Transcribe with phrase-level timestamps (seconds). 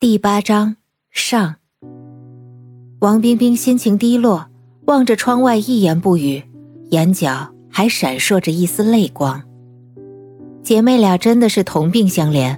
[0.00, 0.76] 第八章
[1.10, 1.56] 上。
[3.00, 4.46] 王冰冰心情低落，
[4.86, 6.40] 望着窗外一言不语，
[6.90, 9.42] 眼角还闪烁着一丝泪光。
[10.62, 12.56] 姐妹俩真的是同病相怜。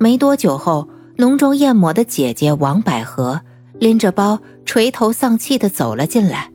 [0.00, 3.40] 没多久后，浓妆艳抹的姐姐王百合
[3.78, 6.50] 拎着包，垂头丧气的走了进来。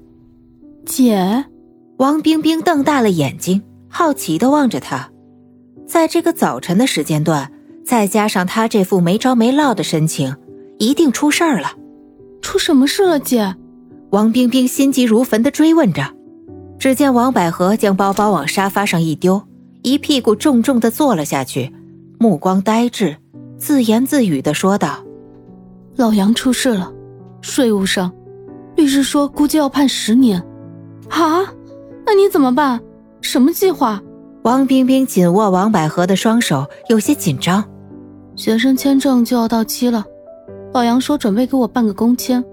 [0.86, 1.46] 姐，
[1.96, 5.10] 王冰冰瞪大了眼睛，好奇的望着她。
[5.88, 7.50] 在这个早晨的时间段。
[7.86, 10.36] 再加上他这副没着没落的神情，
[10.80, 11.74] 一定出事儿了。
[12.42, 13.56] 出什么事了，姐？
[14.10, 16.14] 王冰冰心急如焚地追问着。
[16.80, 19.42] 只见王百合将包包往沙发上一丢，
[19.82, 21.74] 一屁股重重地坐了下去，
[22.20, 23.16] 目光呆滞，
[23.58, 25.04] 自言自语地说道
[25.96, 26.92] ：“老杨出事了，
[27.42, 28.12] 税务上，
[28.76, 30.40] 律师说估计要判十年。
[31.10, 31.42] 啊？
[32.06, 32.82] 那你怎么办？
[33.22, 34.02] 什么计划？”
[34.44, 37.64] 王冰冰紧握王百合的双手，有些紧张。
[38.36, 40.04] 学生签证就要到期了，
[40.74, 42.44] 老杨说准备给我办个工签，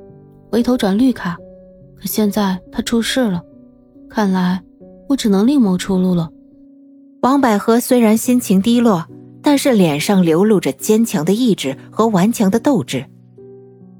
[0.50, 1.36] 回头转绿卡。
[1.96, 3.42] 可现在他出事了，
[4.08, 4.62] 看来
[5.08, 6.30] 我只能另谋出路了。
[7.22, 9.06] 王百合虽然心情低落，
[9.42, 13.06] 但是脸上流露着坚强的意志和顽强的斗志。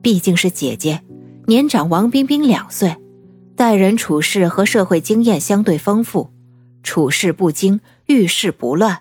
[0.00, 1.00] 毕竟是姐姐，
[1.46, 2.96] 年长王冰冰两岁，
[3.56, 6.30] 待人处事和社会经验相对丰富，
[6.82, 9.00] 处事不惊，遇事不乱。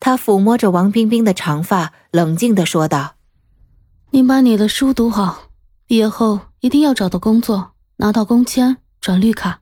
[0.00, 3.16] 他抚摸着王冰冰的长发，冷静的说道
[4.10, 5.50] ：“你把你的书读好，
[5.86, 9.60] 毕业后一定要找到工作，拿到工签，转绿卡。”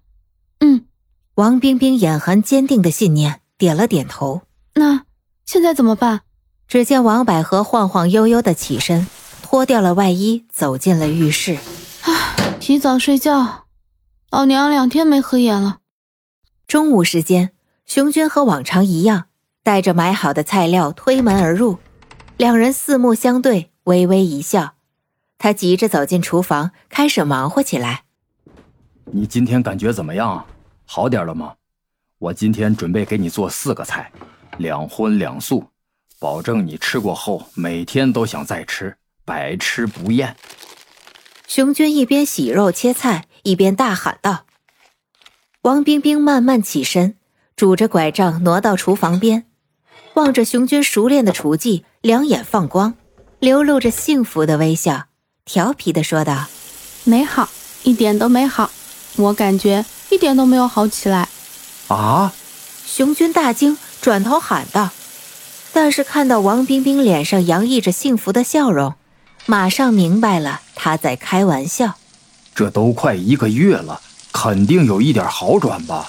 [0.60, 0.86] 嗯，
[1.34, 4.42] 王冰冰眼含坚定的信念，点了点头。
[4.74, 5.02] 那
[5.44, 6.20] 现在怎么办？
[6.68, 9.08] 只见王百合晃晃悠悠的起身，
[9.42, 11.58] 脱掉了外衣，走进了浴室。
[12.02, 12.12] 啊，
[12.60, 13.64] 提早睡觉，
[14.30, 15.78] 老娘两天没合眼了。
[16.66, 17.52] 中午时间，
[17.86, 19.27] 熊军和往常一样。
[19.68, 21.76] 带着买好的菜料推门而入，
[22.38, 24.72] 两人四目相对，微微一笑。
[25.36, 28.04] 他急着走进厨房，开始忙活起来。
[29.04, 30.46] 你今天感觉怎么样？
[30.86, 31.52] 好点了吗？
[32.18, 34.10] 我今天准备给你做四个菜，
[34.56, 35.66] 两荤两素，
[36.18, 38.96] 保证你吃过后每天都想再吃，
[39.26, 40.34] 百吃不厌。
[41.46, 44.46] 熊军一边洗肉切菜，一边大喊道
[45.60, 47.18] ：“王冰冰，慢慢起身，
[47.54, 49.44] 拄着拐杖挪到厨房边。”
[50.18, 52.94] 望着熊军熟练的厨技，两眼放光，
[53.38, 55.04] 流露着幸福的微笑，
[55.44, 56.46] 调皮的说道
[57.04, 57.48] ：“没好，
[57.84, 58.68] 一点都没好，
[59.14, 61.28] 我感觉一点都没有好起来。”
[61.86, 62.32] 啊！
[62.84, 64.90] 熊军大惊，转头喊道，
[65.72, 68.94] 但是看到王冰冰脸上洋溢着幸福的笑容，
[69.46, 71.94] 马上明白了他在开玩笑。
[72.56, 74.00] 这都快一个月了，
[74.32, 76.08] 肯定有一点好转吧？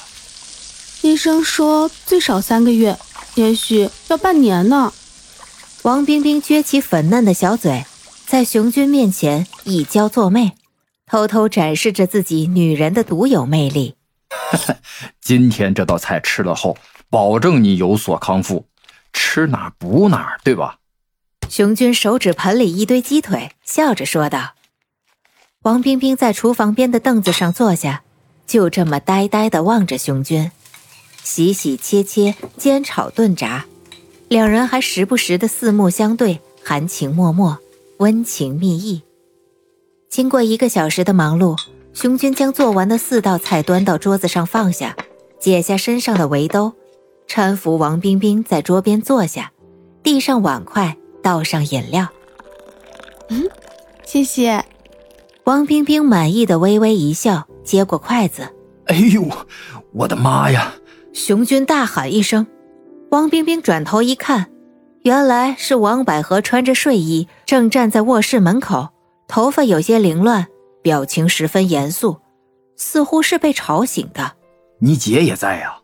[1.03, 2.97] 医生说最少三个月。
[3.39, 4.91] 也许要半年呢。
[5.83, 7.85] 王冰冰撅起粉嫩的小嘴，
[8.25, 10.51] 在熊军面前一娇作媚，
[11.05, 13.95] 偷偷展示着自己女人的独有魅力。
[15.23, 16.77] 今天这道菜吃了后，
[17.09, 18.65] 保证你有所康复，
[19.13, 20.79] 吃哪补哪，对吧？
[21.47, 24.55] 熊军手指盆里一堆鸡腿，笑着说道。
[25.61, 28.03] 王冰冰在厨房边的凳子上坐下，
[28.45, 30.51] 就这么呆呆地望着熊军。
[31.29, 33.67] 洗洗切切，煎炒炖炸，
[34.29, 37.59] 两人还时不时的四目相对，含情脉脉，
[37.97, 39.03] 温情蜜意。
[40.09, 41.55] 经过一个小时的忙碌，
[41.93, 44.97] 熊军将做完的四道菜端到桌子上放下，
[45.39, 46.73] 解下身上的围兜，
[47.27, 49.51] 搀扶王冰冰在桌边坐下，
[50.01, 52.07] 递上碗筷，倒上饮料。
[53.29, 53.47] 嗯，
[54.03, 54.65] 谢谢。
[55.43, 58.51] 王冰冰满意的微微一笑，接过筷子。
[58.85, 59.29] 哎呦，
[59.93, 60.73] 我的妈呀！
[61.13, 62.45] 熊军大喊一声，
[63.09, 64.47] 王冰冰转头一看，
[65.01, 68.89] 原来是王百合穿着睡衣，正站在卧室门口，
[69.27, 70.47] 头发有些凌乱，
[70.83, 72.17] 表情十分严肃，
[72.77, 74.33] 似乎是被吵醒的。
[74.79, 75.75] 你姐也在呀，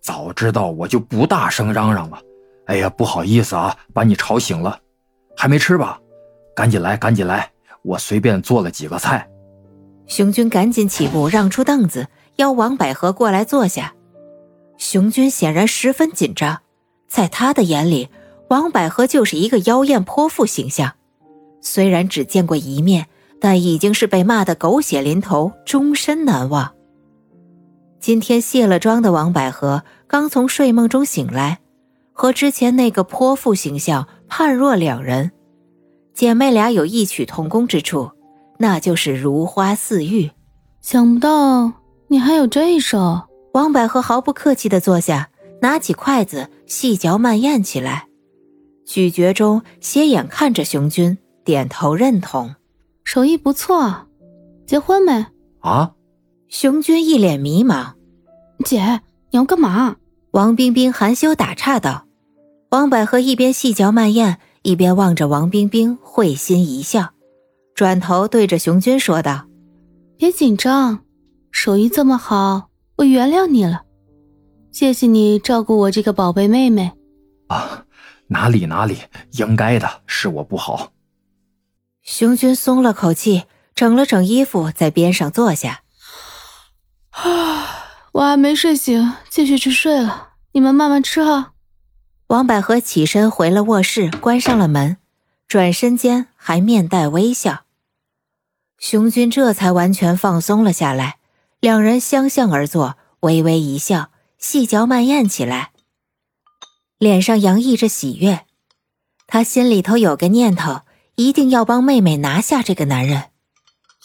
[0.00, 2.18] 早知道我就不大声嚷嚷了。
[2.66, 4.78] 哎呀，不好意思啊，把你吵醒了。
[5.36, 6.00] 还没吃吧？
[6.54, 7.50] 赶紧来，赶紧来，
[7.82, 9.28] 我随便做了几个菜。
[10.06, 12.06] 熊军赶紧起步，让出凳子，
[12.36, 13.92] 邀王百合过来坐下。
[14.78, 16.60] 熊军显然十分紧张，
[17.08, 18.08] 在他的眼里，
[18.48, 20.94] 王百合就是一个妖艳泼妇形象。
[21.60, 23.08] 虽然只见过一面，
[23.40, 26.72] 但已经是被骂得狗血淋头，终身难忘。
[28.00, 31.58] 今天卸了妆的王百合刚从睡梦中醒来，
[32.12, 35.32] 和之前那个泼妇形象判若两人。
[36.14, 38.12] 姐妹俩有异曲同工之处，
[38.58, 40.30] 那就是如花似玉。
[40.80, 41.72] 想不到
[42.06, 43.27] 你还有这一手。
[43.58, 45.30] 王百合毫不客气的坐下，
[45.62, 48.06] 拿起筷子细嚼慢咽起来，
[48.86, 52.54] 咀嚼中斜眼看着熊军，点头认同。
[53.02, 54.06] 手艺不错，
[54.64, 55.26] 结婚没？
[55.58, 55.90] 啊？
[56.46, 57.94] 熊军一脸迷茫。
[58.64, 59.00] 姐，
[59.32, 59.96] 你要干嘛？
[60.30, 62.06] 王冰冰含羞打岔道。
[62.70, 67.10] 王百合一边细嚼慢咽，一边望着王冰冰，会心一笑，
[67.74, 69.46] 转头对着熊军说道
[70.16, 71.00] ：“别紧张，
[71.50, 72.67] 手艺这么好，
[72.98, 73.82] 我原谅你了。
[74.70, 76.92] 谢谢你照顾我这个宝贝妹妹。”
[77.48, 77.86] 啊，
[78.28, 78.98] 哪里哪里，
[79.32, 80.92] 应该的，是我不好。
[82.02, 85.82] 熊军松了口气，整了整衣服，在边上坐下。
[87.10, 87.66] 啊，
[88.12, 90.30] 我还没睡醒，继续去睡了。
[90.52, 91.52] 你们慢慢吃哈。
[92.28, 94.96] 王百合起身回了卧室，关上了门，
[95.46, 97.60] 转身间还面带微笑。
[98.78, 101.17] 熊军这才完全放松了下来，
[101.60, 105.72] 两人相向而坐，微微一笑，细嚼慢咽起来，
[106.98, 108.46] 脸上洋溢着喜悦。
[109.26, 110.82] 他心里头有个念头，
[111.16, 113.30] 一定要帮妹妹拿下这个男人，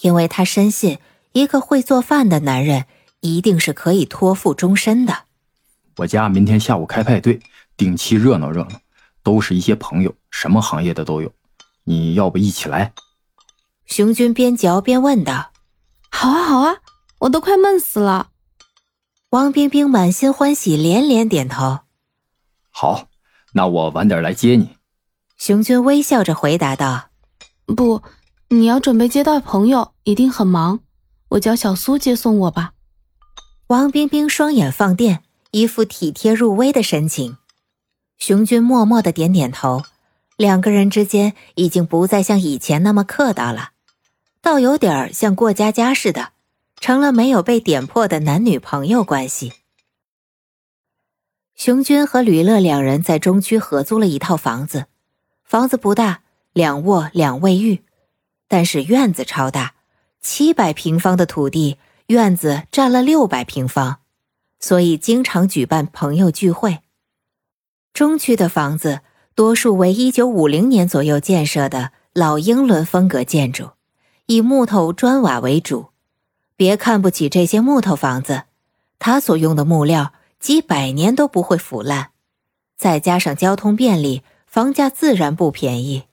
[0.01, 0.97] 因为他深信，
[1.33, 2.85] 一个会做饭的男人
[3.21, 5.25] 一定是可以托付终身的。
[5.97, 7.39] 我家明天下午开派对。
[7.75, 8.79] 定期热闹热闹，
[9.23, 11.33] 都是一些朋友，什么行业的都有。
[11.85, 12.93] 你要不一起来？
[13.87, 15.51] 熊军边嚼边问道
[16.11, 16.75] ：“好啊，好啊，
[17.23, 18.29] 我都快闷死了。”
[19.31, 21.79] 王冰冰满心欢喜，连连点头
[22.69, 23.07] ：“好，
[23.53, 24.77] 那我晚点来接你。”
[25.37, 27.09] 熊军微笑着回答道
[27.65, 28.03] ：“不，
[28.49, 30.79] 你要准备接待朋友，一定很忙。
[31.29, 32.73] 我叫小苏接送我吧。”
[33.67, 37.37] 王冰冰双眼放电，一副体贴入微的神情。
[38.19, 39.81] 熊军默默的点点头，
[40.37, 43.71] 两个人之间已经不再像以前那么客套了，
[44.41, 46.29] 倒有点像过家家似的，
[46.83, 49.53] 成了没有被点破的男女朋友关系。
[51.55, 54.87] 熊军和吕乐两人在中区合租了一套房子，
[55.45, 57.85] 房子不大，两卧两卫浴，
[58.49, 59.75] 但是院子超大，
[60.19, 61.77] 七百平方的土地，
[62.07, 63.99] 院子占了六百平方，
[64.59, 66.79] 所以经常举办朋友聚会。
[67.93, 68.99] 中区的房子
[69.35, 73.69] 多数为一九五零年左右建设的老英伦风格建筑，
[74.25, 75.92] 以木头砖瓦为主。
[76.55, 78.43] 别看不起这些木头房子，
[78.99, 82.11] 它所用的木料几百年都不会腐烂，
[82.77, 86.03] 再加上交通便利，房价自然不便宜。